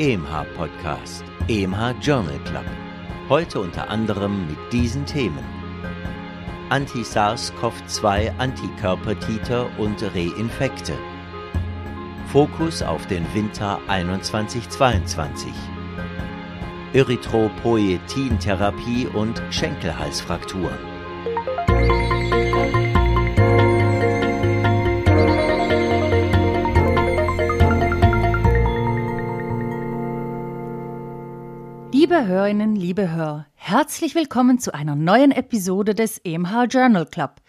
[0.00, 2.64] EMH Podcast, EMH Journal Club.
[3.28, 5.44] Heute unter anderem mit diesen Themen.
[6.70, 10.94] Anti-SARS-CoV-2 Antikörpertiter und Reinfekte.
[12.32, 15.48] Fokus auf den Winter 21-22.
[16.94, 20.89] Erythropoietintherapie und Schenkelhalsfrakturen.
[31.92, 37.40] Liebe Hörerinnen, liebe Hörer, herzlich willkommen zu einer neuen Episode des EMH Journal Club.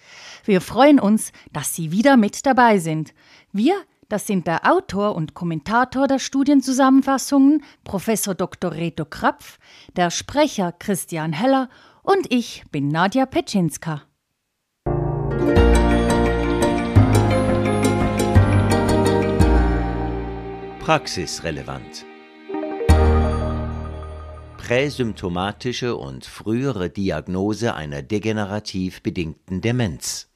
[0.46, 3.14] Wir freuen uns, dass Sie wieder mit dabei sind.
[3.52, 3.76] Wir,
[4.10, 8.72] das sind der Autor und Kommentator der Studienzusammenfassungen, Professor Dr.
[8.72, 9.60] Reto Krapf,
[9.96, 11.70] der Sprecher Christian Heller
[12.02, 14.02] und ich bin Nadja Petschinska.
[20.80, 22.11] Praxisrelevant
[24.72, 30.30] präsymptomatische und frühere Diagnose einer degenerativ bedingten Demenz.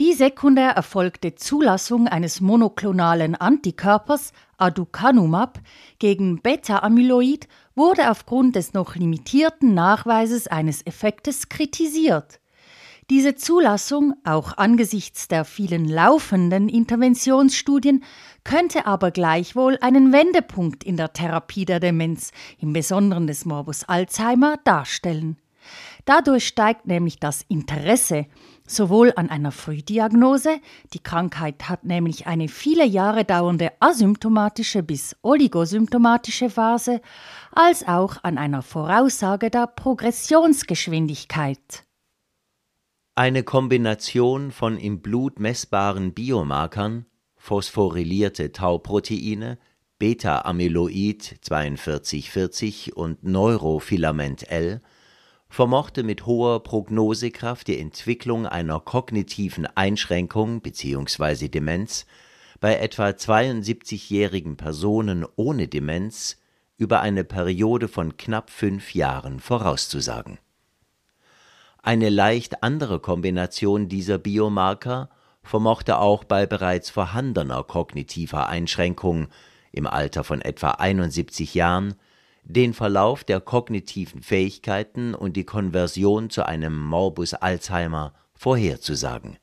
[0.00, 5.60] Die sekundär erfolgte Zulassung eines monoklonalen Antikörpers Aducanumab
[5.98, 12.40] gegen Beta-Amyloid wurde aufgrund des noch limitierten Nachweises eines Effektes kritisiert.
[13.12, 18.04] Diese Zulassung, auch angesichts der vielen laufenden Interventionsstudien,
[18.42, 24.56] könnte aber gleichwohl einen Wendepunkt in der Therapie der Demenz, im Besonderen des Morbus Alzheimer,
[24.64, 25.36] darstellen.
[26.06, 28.24] Dadurch steigt nämlich das Interesse
[28.66, 30.58] sowohl an einer Frühdiagnose,
[30.94, 37.02] die Krankheit hat nämlich eine viele Jahre dauernde asymptomatische bis oligosymptomatische Phase,
[37.54, 41.84] als auch an einer Voraussage der Progressionsgeschwindigkeit.
[43.14, 47.04] Eine Kombination von im Blut messbaren Biomarkern,
[47.36, 49.58] phosphorylierte Tauproteine,
[49.98, 54.80] Beta-Amyloid 4240 und Neurofilament L
[55.50, 61.48] vermochte mit hoher Prognosekraft die Entwicklung einer kognitiven Einschränkung bzw.
[61.48, 62.06] Demenz
[62.60, 66.38] bei etwa 72-jährigen Personen ohne Demenz
[66.78, 70.38] über eine Periode von knapp fünf Jahren vorauszusagen
[71.82, 75.10] eine leicht andere Kombination dieser Biomarker
[75.42, 79.26] vermochte auch bei bereits vorhandener kognitiver Einschränkung
[79.72, 81.94] im Alter von etwa 71 Jahren
[82.44, 89.38] den Verlauf der kognitiven Fähigkeiten und die Konversion zu einem Morbus Alzheimer vorherzusagen.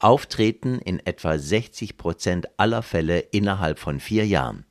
[0.00, 4.64] Auftreten in etwa 60 Prozent aller Fälle innerhalb von vier Jahren.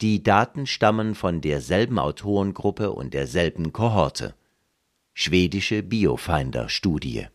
[0.00, 4.34] Die Daten stammen von derselben Autorengruppe und derselben Kohorte
[5.16, 7.28] Schwedische Biofinder-Studie.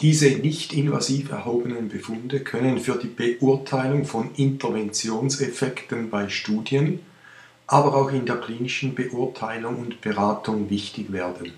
[0.00, 7.00] Diese nicht invasiv erhobenen Befunde können für die Beurteilung von Interventionseffekten bei Studien,
[7.66, 11.52] aber auch in der klinischen Beurteilung und Beratung wichtig werden.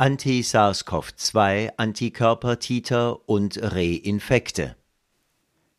[0.00, 4.74] Anti-SARS-CoV-2 Antikörpertiter und Reinfekte.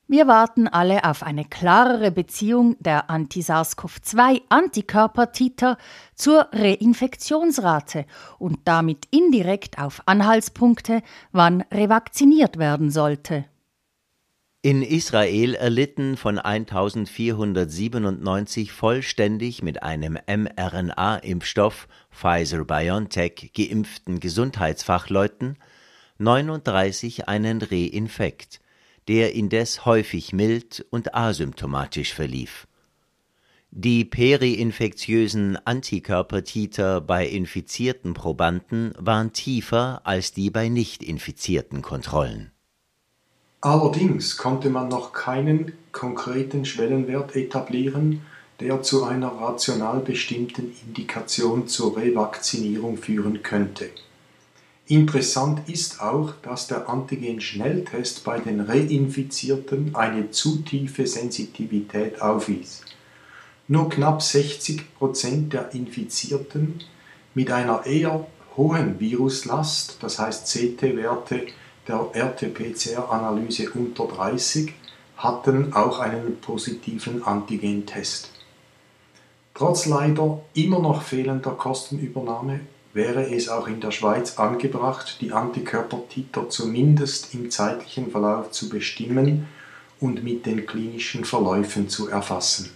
[0.08, 5.76] Wir warten alle auf eine klarere Beziehung der Anti-SARS-CoV-2 Antikörpertiter
[6.14, 8.06] zur Reinfektionsrate
[8.38, 13.46] und damit indirekt auf Anhaltspunkte, wann revakziniert werden sollte.
[14.64, 25.58] In Israel erlitten von 1497 vollständig mit einem mRNA-Impfstoff Pfizer-BioNTech geimpften Gesundheitsfachleuten
[26.20, 28.62] 39 einen Reinfekt,
[29.08, 32.68] der indes häufig mild und asymptomatisch verlief.
[33.72, 42.50] Die periinfektiösen Antikörpertiter bei infizierten Probanden waren tiefer als die bei nicht infizierten Kontrollen
[43.62, 48.22] Allerdings konnte man noch keinen konkreten Schwellenwert etablieren,
[48.60, 53.90] der zu einer rational bestimmten Indikation zur Revakzinierung führen könnte.
[54.88, 62.81] Interessant ist auch, dass der Antigen-Schnelltest bei den Reinfizierten eine zu tiefe Sensitivität aufwies.
[63.68, 66.80] Nur knapp 60 Prozent der Infizierten
[67.36, 68.25] mit einer eher
[68.57, 71.46] hohen Viruslast, das heißt CT-Werte
[71.88, 74.74] der RT-PCR-Analyse unter 30
[75.18, 78.31] hatten auch einen positiven Antigentest.
[79.54, 82.62] Trotz leider immer noch fehlender Kostenübernahme
[82.94, 89.48] wäre es auch in der Schweiz angebracht, die Antikörpertiter zumindest im zeitlichen Verlauf zu bestimmen
[90.00, 92.72] und mit den klinischen Verläufen zu erfassen.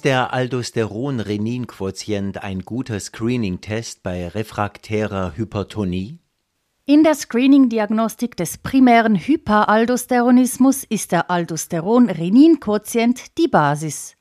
[0.00, 6.20] Ist der Aldosteron-Renin-Quotient ein guter Screening-Test bei refraktärer Hypertonie?
[6.86, 14.16] In der Screening-Diagnostik des primären Hyperaldosteronismus ist der Aldosteron-Renin-Quotient die Basis.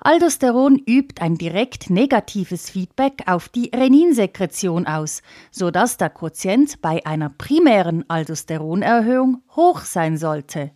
[0.00, 7.30] Aldosteron übt ein direkt negatives Feedback auf die Reninsekretion aus, sodass der Quotient bei einer
[7.30, 10.72] primären Aldosteronerhöhung hoch sein sollte.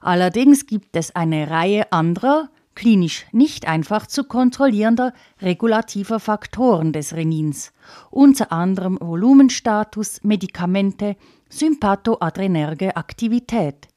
[0.00, 2.48] Allerdings gibt es eine Reihe anderer,
[2.78, 7.72] klinisch nicht einfach zu kontrollierender regulativer Faktoren des Renins,
[8.08, 11.16] unter anderem Volumenstatus, Medikamente,
[11.48, 13.88] sympathoadrenerge Aktivität.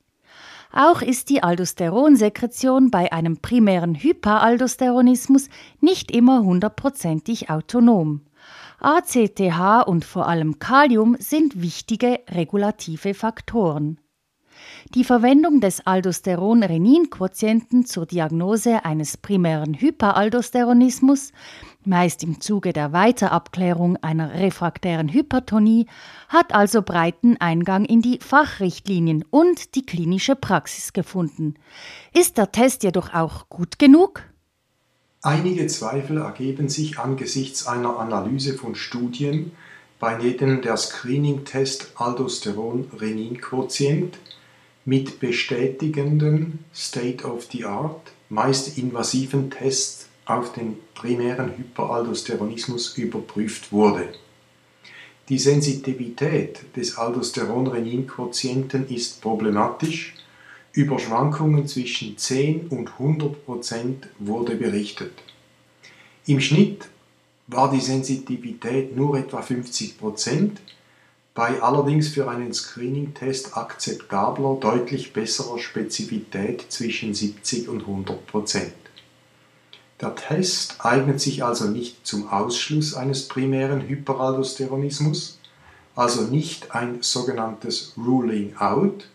[0.74, 5.50] Auch ist die Aldosteronsekretion bei einem primären Hyperaldosteronismus
[5.80, 8.22] nicht immer hundertprozentig autonom.
[8.80, 14.00] ACTH und vor allem Kalium sind wichtige regulative Faktoren.
[14.93, 21.31] Die Verwendung des Aldosteron-Renin-Quotienten zur Diagnose eines primären Hyperaldosteronismus,
[21.85, 25.85] meist im Zuge der Weiterabklärung einer refraktären Hypertonie,
[26.27, 31.53] hat also breiten Eingang in die Fachrichtlinien und die klinische Praxis gefunden.
[32.13, 34.23] Ist der Test jedoch auch gut genug?
[35.21, 39.53] Einige Zweifel ergeben sich angesichts einer Analyse von Studien,
[40.01, 44.17] bei denen der Screening-Test Aldosteron-Renin-Quotient
[44.86, 54.13] mit bestätigenden State-of-the-Art, meist invasiven Tests auf den primären Hyperaldosteronismus überprüft wurde.
[55.30, 60.16] Die Sensitivität des Aldosteron-Renin-Quotienten ist problematisch.
[60.74, 65.13] Über Schwankungen zwischen 10 und 100 Prozent wurde berichtet.
[66.25, 66.88] Im Schnitt
[67.48, 70.62] war die Sensitivität nur etwa 50 Prozent,
[71.33, 78.74] bei allerdings für einen Screening-Test akzeptabler, deutlich besserer Spezifität zwischen 70 und 100 Prozent.
[80.01, 85.39] Der Test eignet sich also nicht zum Ausschluss eines primären Hyperaldosteronismus,
[85.95, 89.07] also nicht ein sogenanntes Ruling Out,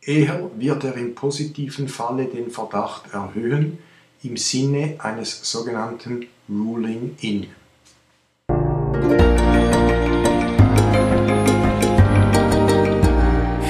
[0.00, 3.78] eher wird er im positiven Falle den Verdacht erhöhen
[4.22, 7.48] im Sinne eines sogenannten Ruling In.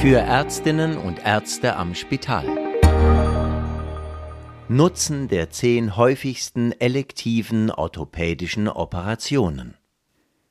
[0.03, 2.45] Für Ärztinnen und Ärzte am Spital.
[4.67, 9.77] Nutzen der zehn häufigsten elektiven orthopädischen Operationen.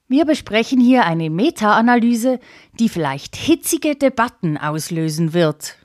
[0.09, 2.41] Wir besprechen hier eine Meta-Analyse,
[2.79, 5.77] die vielleicht hitzige Debatten auslösen wird.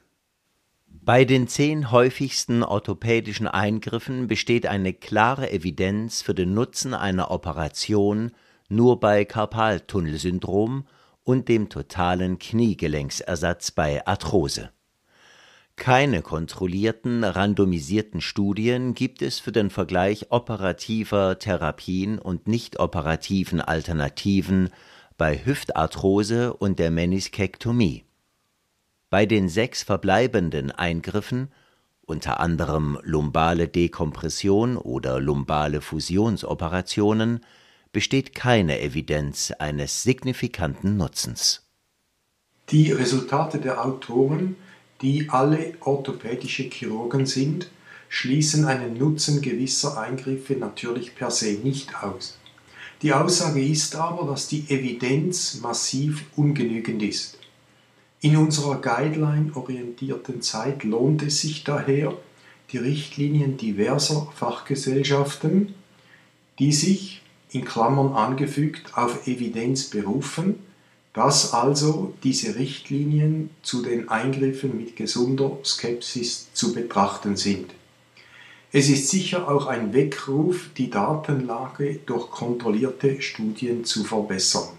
[0.88, 8.32] Bei den zehn häufigsten orthopädischen Eingriffen besteht eine klare Evidenz für den Nutzen einer Operation
[8.70, 10.86] nur bei Karpaltunnelsyndrom
[11.28, 14.70] und dem totalen Kniegelenksersatz bei Arthrose.
[15.76, 24.70] Keine kontrollierten, randomisierten Studien gibt es für den Vergleich operativer Therapien und nicht operativen Alternativen
[25.18, 28.06] bei Hüftarthrose und der Meniskektomie.
[29.10, 31.50] Bei den sechs verbleibenden Eingriffen,
[32.06, 37.42] unter anderem lumbale Dekompression oder lumbale Fusionsoperationen,
[37.98, 41.64] besteht keine Evidenz eines signifikanten Nutzens.
[42.70, 44.56] Die Resultate der Autoren,
[45.02, 47.72] die alle orthopädische Chirurgen sind,
[48.08, 52.38] schließen einen Nutzen gewisser Eingriffe natürlich per se nicht aus.
[53.02, 57.40] Die Aussage ist aber, dass die Evidenz massiv ungenügend ist.
[58.22, 62.16] In unserer Guideline-orientierten Zeit lohnt es sich daher,
[62.72, 65.74] die Richtlinien diverser Fachgesellschaften,
[66.60, 67.24] die sich
[67.58, 70.60] in Klammern angefügt, auf Evidenz berufen,
[71.14, 77.72] dass also diese Richtlinien zu den Eingriffen mit gesunder Skepsis zu betrachten sind.
[78.72, 84.70] Es ist sicher auch ein Weckruf, die Datenlage durch kontrollierte Studien zu verbessern.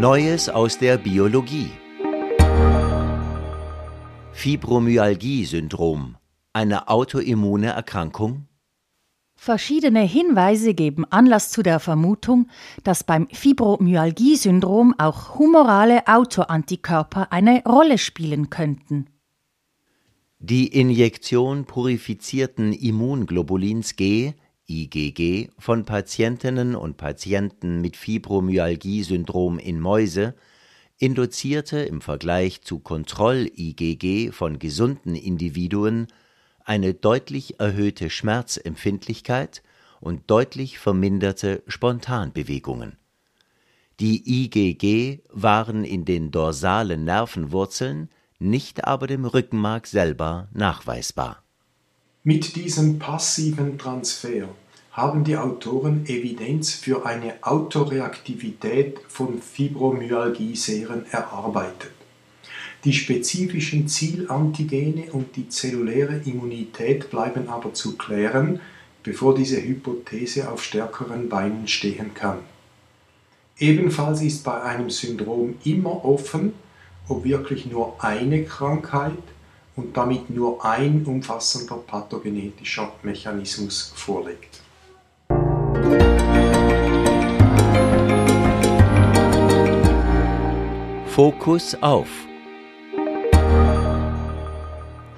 [0.00, 1.70] Neues aus der Biologie.
[4.32, 6.16] Fibromyalgie-Syndrom
[6.56, 8.48] eine autoimmune Erkrankung?
[9.38, 12.48] Verschiedene Hinweise geben Anlass zu der Vermutung,
[12.82, 19.10] dass beim Fibromyalgie-Syndrom auch humorale Autoantikörper eine Rolle spielen könnten.
[20.38, 24.32] Die Injektion purifizierten Immunglobulins G
[24.66, 30.34] IgG von Patientinnen und Patienten mit Fibromyalgie-Syndrom in Mäuse
[30.96, 36.06] induzierte im Vergleich zu Kontroll-IgG von gesunden Individuen
[36.66, 39.62] eine deutlich erhöhte Schmerzempfindlichkeit
[40.00, 42.98] und deutlich verminderte Spontanbewegungen.
[43.98, 51.42] Die IgG waren in den dorsalen Nervenwurzeln, nicht aber dem Rückenmark selber nachweisbar.
[52.22, 54.48] Mit diesem passiven Transfer
[54.90, 61.95] haben die Autoren Evidenz für eine Autoreaktivität von Fibromyalgie-Seren erarbeitet.
[62.86, 68.60] Die spezifischen Zielantigene und die zelluläre Immunität bleiben aber zu klären,
[69.02, 72.38] bevor diese Hypothese auf stärkeren Beinen stehen kann.
[73.58, 76.52] Ebenfalls ist bei einem Syndrom immer offen,
[77.08, 79.18] ob wirklich nur eine Krankheit
[79.74, 84.62] und damit nur ein umfassender pathogenetischer Mechanismus vorliegt.
[91.08, 92.08] Fokus auf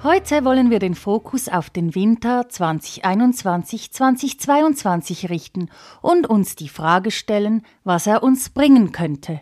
[0.01, 5.69] Heute wollen wir den Fokus auf den Winter 2021-2022 richten
[6.01, 9.41] und uns die Frage stellen, was er uns bringen könnte.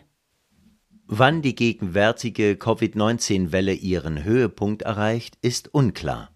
[1.05, 6.31] Wann die gegenwärtige Covid-19-Welle ihren Höhepunkt erreicht, ist unklar.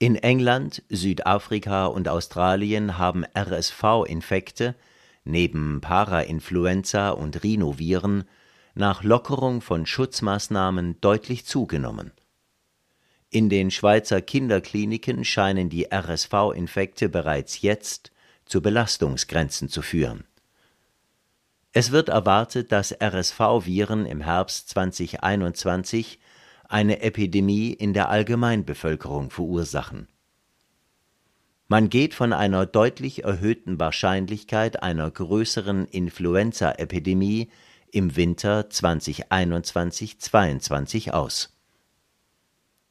[0.00, 4.74] In England, Südafrika und Australien haben RSV-Infekte
[5.22, 8.24] neben Parainfluenza und Rhinoviren
[8.74, 12.10] nach Lockerung von Schutzmaßnahmen deutlich zugenommen.
[13.34, 18.12] In den Schweizer Kinderkliniken scheinen die RSV-Infekte bereits jetzt
[18.44, 20.22] zu Belastungsgrenzen zu führen.
[21.72, 26.20] Es wird erwartet, dass RSV-Viren im Herbst 2021
[26.68, 30.06] eine Epidemie in der Allgemeinbevölkerung verursachen.
[31.66, 37.50] Man geht von einer deutlich erhöhten Wahrscheinlichkeit einer größeren Influenza-Epidemie
[37.90, 41.53] im Winter 2021-22 aus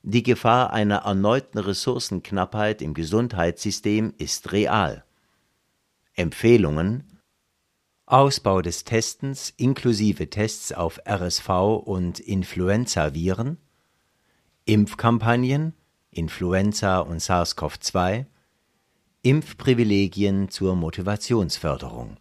[0.03, 5.05] die Gefahr einer erneuten Ressourcenknappheit im Gesundheitssystem ist real.
[6.13, 7.13] Empfehlungen
[8.05, 11.49] Ausbau des Testens inklusive Tests auf RSV
[11.85, 13.57] und Influenzaviren,
[14.65, 15.73] Impfkampagnen,
[16.11, 18.25] Influenza und SARS-CoV-2,
[19.21, 22.17] Impfprivilegien zur Motivationsförderung.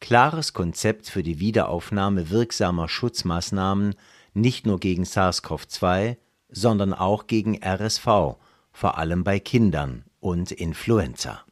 [0.00, 3.94] Klares Konzept für die Wiederaufnahme wirksamer Schutzmaßnahmen
[4.40, 6.16] nicht nur gegen SARS-CoV-2,
[6.48, 8.04] sondern auch gegen RSV,
[8.72, 11.44] vor allem bei Kindern und Influenza.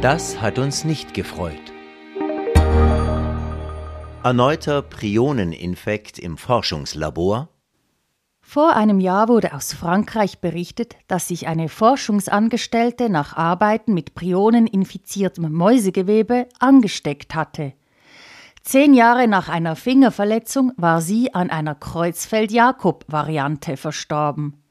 [0.00, 1.72] Das hat uns nicht gefreut.
[4.22, 7.48] Erneuter Prioneninfekt im Forschungslabor
[8.46, 15.50] vor einem Jahr wurde aus Frankreich berichtet, dass sich eine Forschungsangestellte nach Arbeiten mit prioneninfiziertem
[15.50, 17.72] Mäusegewebe angesteckt hatte.
[18.62, 24.62] Zehn Jahre nach einer Fingerverletzung war sie an einer Kreuzfeld-Jakob-Variante verstorben.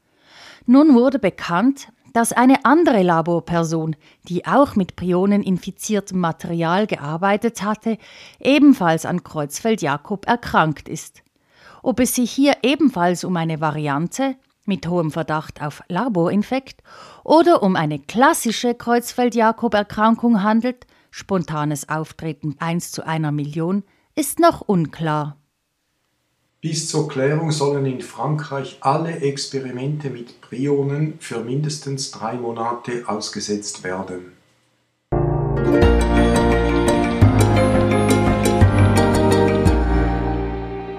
[0.66, 3.96] Nun wurde bekannt, dass eine andere Laborperson,
[4.28, 7.98] die auch mit prioneninfiziertem Material gearbeitet hatte,
[8.38, 11.23] ebenfalls an Kreuzfeld-Jakob erkrankt ist.
[11.84, 16.82] Ob es sich hier ebenfalls um eine Variante mit hohem Verdacht auf Laborinfekt
[17.24, 25.36] oder um eine klassische Kreuzfeld-Jakob-Erkrankung handelt, spontanes Auftreten 1 zu einer Million, ist noch unklar.
[26.62, 33.84] Bis zur Klärung sollen in Frankreich alle Experimente mit Prionen für mindestens drei Monate ausgesetzt
[33.84, 34.33] werden.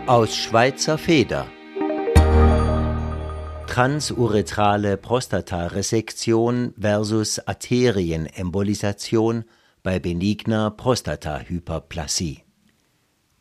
[0.08, 1.48] Aus Schweizer Feder
[3.66, 9.46] Transuretrale Prostataresektion versus Arterienembolisation
[9.82, 12.44] bei benigner Prostatahyperplasie.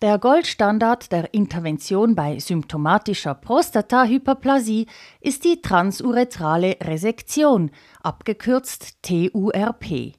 [0.01, 4.87] Der Goldstandard der Intervention bei symptomatischer Prostatahyperplasie
[5.21, 10.15] ist die transuretrale Resektion, abgekürzt TURP.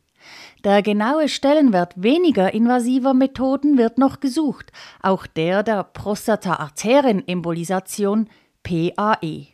[0.63, 8.27] Der genaue Stellenwert weniger invasiver Methoden wird noch gesucht, auch der der Prostata-Arterienembolisation
[8.63, 9.47] PAE.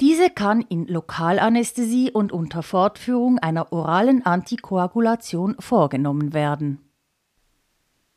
[0.00, 6.80] Diese kann in Lokalanästhesie und unter Fortführung einer oralen Antikoagulation vorgenommen werden.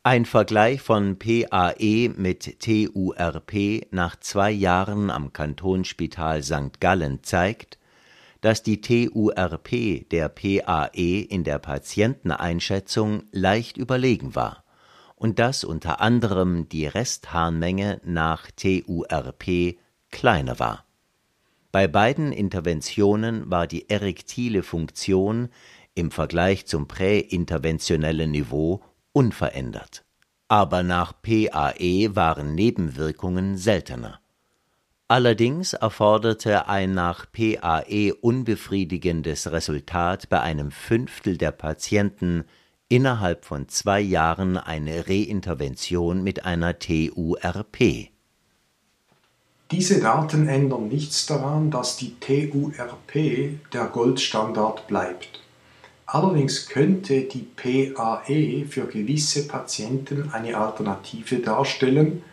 [0.03, 6.79] Ein Vergleich von PAE mit TURP nach zwei Jahren am Kantonsspital St.
[6.79, 7.77] Gallen zeigt,
[8.41, 14.63] dass die TURP der PAE in der Patienteneinschätzung leicht überlegen war
[15.15, 19.77] und dass unter anderem die Restharnmenge nach TURP
[20.11, 20.85] kleiner war.
[21.71, 25.49] Bei beiden Interventionen war die erektile Funktion
[25.95, 30.03] im Vergleich zum präinterventionellen Niveau unverändert.
[30.47, 34.19] aber nach PAE waren Nebenwirkungen seltener.
[35.09, 42.43] Allerdings erforderte ein nach PAE unbefriedigendes Resultat bei einem Fünftel der Patienten
[42.89, 48.09] innerhalb von zwei Jahren eine Reintervention mit einer TURP.
[49.71, 53.13] Diese Daten ändern nichts daran, dass die TURP
[53.71, 55.41] der Goldstandard bleibt.
[56.05, 62.23] Allerdings könnte die PAE für gewisse Patienten eine Alternative darstellen,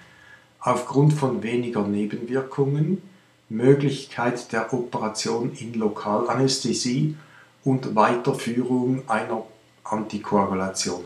[0.64, 3.02] aufgrund von weniger Nebenwirkungen,
[3.50, 7.16] Möglichkeit der Operation in Lokalanästhesie
[7.62, 9.44] und Weiterführung einer
[9.85, 11.04] Antikoagulation.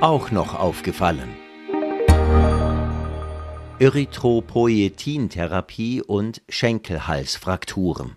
[0.00, 1.36] Auch noch aufgefallen.
[3.78, 8.16] Erythropoietintherapie und Schenkelhalsfrakturen.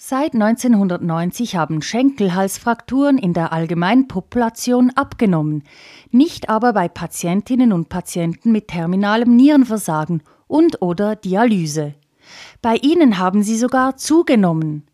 [0.00, 5.64] Seit 1990 haben Schenkelhalsfrakturen in der Allgemeinpopulation abgenommen,
[6.12, 11.96] nicht aber bei Patientinnen und Patienten mit terminalem Nierenversagen und oder Dialyse.
[12.62, 14.86] Bei ihnen haben sie sogar zugenommen.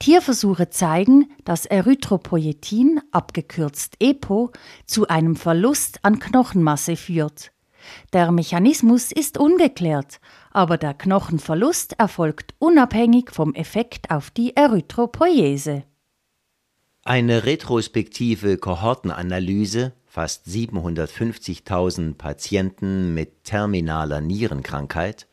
[0.00, 4.50] Tierversuche zeigen, dass Erythropoietin, abgekürzt EPO,
[4.84, 7.52] zu einem Verlust an Knochenmasse führt.
[8.12, 10.18] Der Mechanismus ist ungeklärt,
[10.54, 15.82] aber der Knochenverlust erfolgt unabhängig vom Effekt auf die Erythropoiese.
[17.02, 25.26] Eine retrospektive Kohortenanalyse, fast 750.000 Patienten mit terminaler Nierenkrankheit,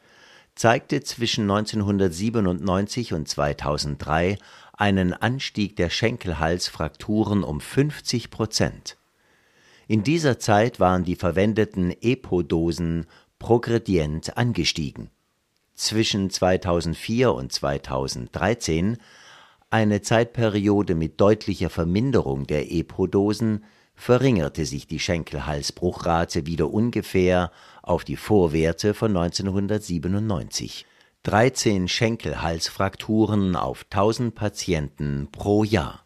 [0.56, 4.38] zeigte zwischen 1997 und 2003
[4.74, 8.98] einen Anstieg der Schenkelhalsfrakturen um 50 Prozent.
[9.88, 13.08] In dieser Zeit waren die verwendeten EPO-Dosen
[13.42, 15.10] progredient angestiegen.
[15.74, 18.98] Zwischen 2004 und 2013,
[19.72, 27.52] eine Zeitperiode mit deutlicher Verminderung der EPO-Dosen, verringerte sich die Schenkelhalsbruchrate wieder ungefähr
[27.82, 30.86] auf die Vorwerte von 1997.
[31.24, 36.06] 13 Schenkelhalsfrakturen auf 1000 Patienten pro Jahr.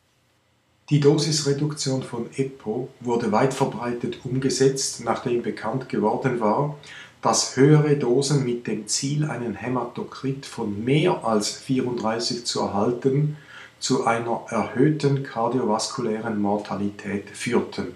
[0.90, 6.78] Die Dosisreduktion von EPO wurde weit verbreitet umgesetzt, nachdem bekannt geworden war,
[7.26, 13.38] dass höhere Dosen mit dem Ziel, einen Hämatokrit von mehr als 34 zu erhalten,
[13.80, 17.88] zu einer erhöhten kardiovaskulären Mortalität führten.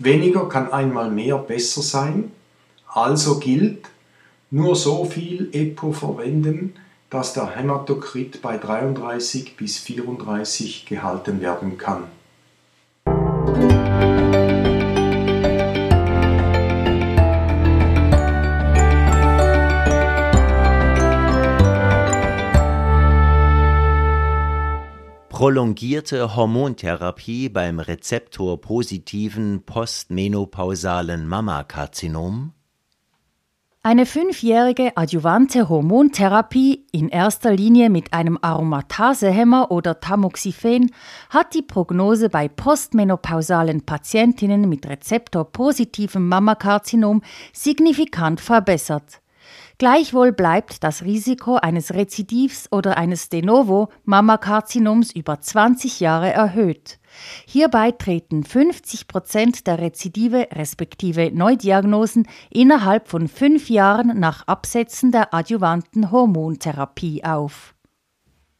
[0.00, 2.32] Weniger kann einmal mehr besser sein,
[2.88, 3.86] also gilt,
[4.50, 6.74] nur so viel EPO verwenden,
[7.10, 12.08] dass der Hämatokrit bei 33 bis 34 gehalten werden kann.
[25.42, 32.52] Prolongierte Hormontherapie beim rezeptorpositiven postmenopausalen Mammakarzinom?
[33.82, 40.92] Eine fünfjährige adjuvante Hormontherapie, in erster Linie mit einem Aromatasehemmer oder Tamoxifen,
[41.28, 47.20] hat die Prognose bei postmenopausalen Patientinnen mit rezeptorpositivem Mammakarzinom
[47.52, 49.21] signifikant verbessert.
[49.78, 56.98] Gleichwohl bleibt das Risiko eines Rezidivs oder eines De novo Mammakarzinoms über 20 Jahre erhöht.
[57.46, 65.34] Hierbei treten 50 Prozent der Rezidive respektive Neudiagnosen innerhalb von fünf Jahren nach Absetzen der
[65.34, 67.74] adjuvanten Hormontherapie auf.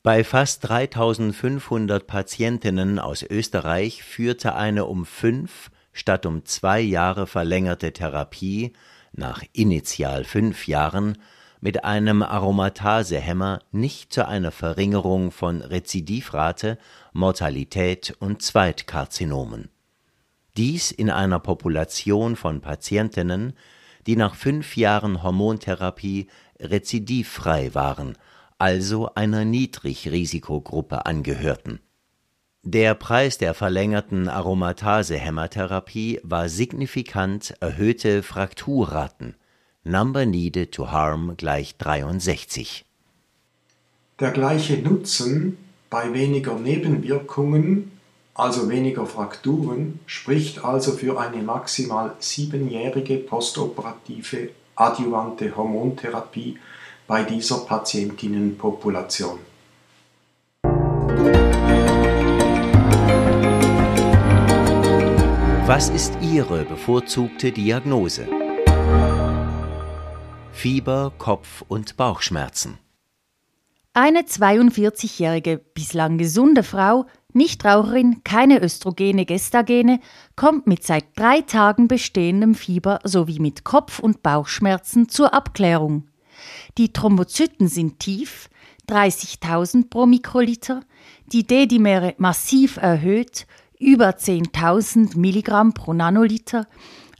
[0.03, 7.93] Bei fast 3500 Patientinnen aus Österreich führte eine um fünf statt um zwei Jahre verlängerte
[7.93, 8.73] Therapie
[9.13, 11.19] nach initial fünf Jahren
[11.61, 16.79] mit einem Aromatasehemmer nicht zu einer Verringerung von Rezidivrate,
[17.13, 19.71] Mortalität und Zweitkarzinomen.
[20.57, 23.53] Dies in einer Population von Patientinnen,
[24.07, 26.27] die nach fünf Jahren Hormontherapie
[26.59, 28.19] rezidivfrei waren,
[28.59, 31.81] also einer Niedrigrisikogruppe angehörten
[32.65, 39.35] der Preis der verlängerten Aromatase-Hämmertherapie war signifikant erhöhte Frakturraten
[39.83, 42.85] (Number needed to harm gleich 63).
[44.21, 45.59] Der gleiche Nutzen
[45.91, 47.91] bei weniger Nebenwirkungen,
[48.35, 56.61] also weniger Frakturen, spricht also für eine maximal siebenjährige postoperative adjuvante Hormontherapie
[57.09, 59.41] bei dieser Patientinnenpopulation
[65.75, 68.29] Was ist Ihre bevorzugte Diagnose?
[70.53, 72.77] Fieber, Kopf- und Bauchschmerzen.
[73.95, 80.01] Eine 42-jährige, bislang gesunde Frau, Nichtraucherin, keine östrogene Gestagene,
[80.37, 86.07] kommt mit seit drei Tagen bestehendem Fieber sowie mit Kopf- und Bauchschmerzen zur Abklärung.
[86.77, 88.51] Die Thrombozyten sind tief,
[88.91, 90.83] 30.000 pro Mikroliter,
[91.29, 93.47] die D-Dimere massiv erhöht,
[93.83, 96.67] über 10.000 Milligramm pro Nanoliter,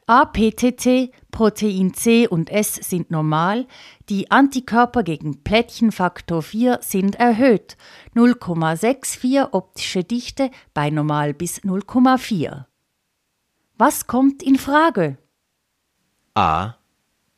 [0.07, 3.67] APTT, Protein C und S sind normal,
[4.09, 7.77] die Antikörper gegen Plättchenfaktor 4 sind erhöht,
[8.15, 12.67] 0,64 optische Dichte bei normal bis 0,4.
[13.79, 15.19] Was kommt in Frage?
[16.35, 16.75] A.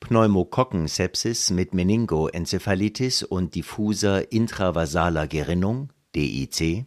[0.01, 6.85] Pneumokokkensepsis mit Meningoenzephalitis und diffuser intravasaler Gerinnung DIC.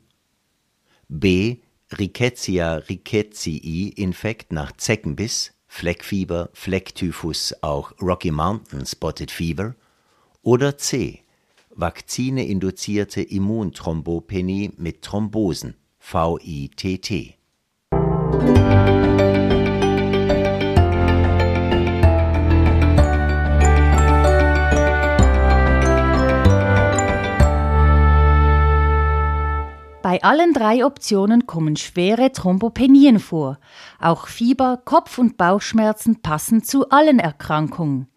[1.08, 1.58] B.
[1.92, 9.76] Rickettsia rickettsii Infekt nach Zeckenbiss Fleckfieber, Flecktyphus, auch Rocky Mountain Spotted Fever
[10.42, 11.24] oder C.
[11.76, 17.38] Vakzine-induzierte Immunthrombopenie mit Thrombosen, VITT.
[30.08, 33.60] Bei allen drei Optionen kommen schwere Thrombopenien vor.
[34.00, 38.08] Auch Fieber, Kopf- und Bauchschmerzen passen zu allen Erkrankungen.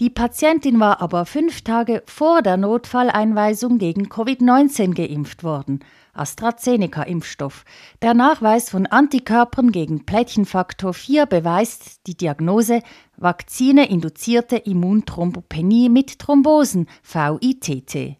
[0.00, 5.80] Die Patientin war aber fünf Tage vor der Notfalleinweisung gegen Covid-19 geimpft worden.
[6.14, 7.66] AstraZeneca-Impfstoff.
[8.00, 12.80] Der Nachweis von Antikörpern gegen Plättchenfaktor 4 beweist die Diagnose
[13.18, 18.16] Vakzine-induzierte Immunthrombopenie mit Thrombosen, VITT.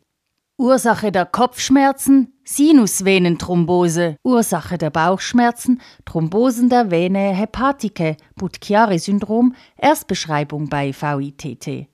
[0.59, 11.89] Ursache der Kopfschmerzen Sinusvenenthrombose, Ursache der Bauchschmerzen, Thrombosen der Vene hepatike, Butt-Chiari-Syndrom, Erstbeschreibung bei VITT.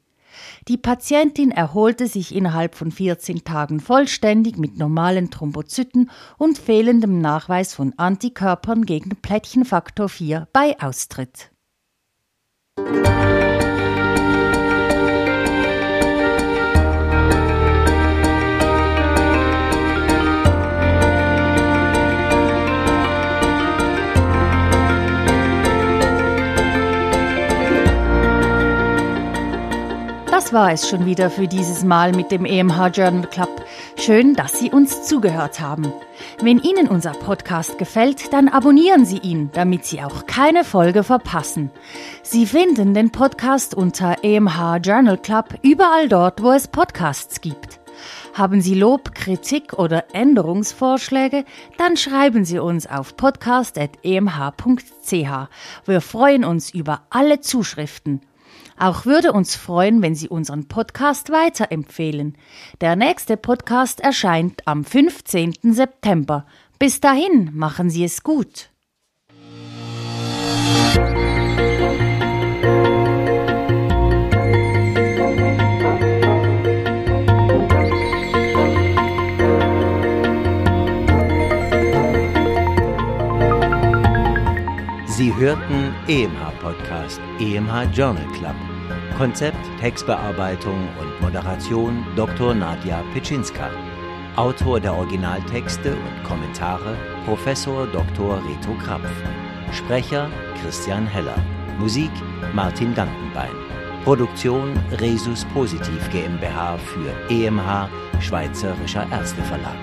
[0.68, 7.74] Die Patientin erholte sich innerhalb von 14 Tagen vollständig mit normalen Thrombozyten und fehlendem Nachweis
[7.74, 11.50] von Antikörpern gegen Plättchenfaktor 4 bei Austritt.
[30.52, 33.64] Das war es schon wieder für dieses Mal mit dem EMH Journal Club.
[33.96, 35.90] Schön, dass Sie uns zugehört haben.
[36.42, 41.70] Wenn Ihnen unser Podcast gefällt, dann abonnieren Sie ihn, damit Sie auch keine Folge verpassen.
[42.22, 47.80] Sie finden den Podcast unter EMH Journal Club überall dort, wo es Podcasts gibt.
[48.34, 51.46] Haben Sie Lob, Kritik oder Änderungsvorschläge?
[51.78, 53.96] Dann schreiben Sie uns auf podcast.emh.ch.
[55.86, 58.20] Wir freuen uns über alle Zuschriften.
[58.78, 62.36] Auch würde uns freuen, wenn Sie unseren Podcast weiterempfehlen.
[62.80, 65.54] Der nächste Podcast erscheint am 15.
[65.62, 66.46] September.
[66.78, 68.71] Bis dahin machen Sie es gut.
[85.22, 88.56] Sie hörten EMH Podcast, EMH Journal Club.
[89.16, 92.52] Konzept, Textbearbeitung und Moderation Dr.
[92.52, 93.70] Nadja Pitschinska.
[94.34, 98.42] Autor der Originaltexte und Kommentare Professor Dr.
[98.44, 99.08] Reto Krapf.
[99.70, 100.28] Sprecher
[100.60, 101.38] Christian Heller.
[101.78, 102.10] Musik
[102.52, 103.54] Martin Gantenbein.
[104.02, 109.78] Produktion Resus Positiv GmbH für EMH Schweizerischer Ärzteverlag.